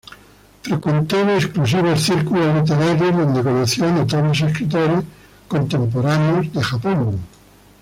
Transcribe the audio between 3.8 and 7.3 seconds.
a notables escritores contemporáneos de Japón.